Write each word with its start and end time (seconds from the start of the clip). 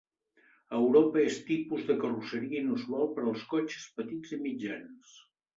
A 0.75 0.77
Europa 0.83 1.19
és 1.23 1.35
tipus 1.49 1.83
de 1.91 1.97
carrosseria 2.05 2.63
inusual 2.63 3.13
per 3.19 3.27
als 3.27 3.47
cotxes 3.55 3.87
petits 4.01 4.37
i 4.39 4.45
mitjans. 4.49 5.17